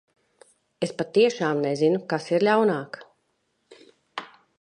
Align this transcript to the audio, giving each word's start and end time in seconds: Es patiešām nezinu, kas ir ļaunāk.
Es 0.85 0.93
patiešām 1.01 1.61
nezinu, 1.65 1.99
kas 2.13 2.25
ir 2.33 2.45
ļaunāk. 2.47 2.99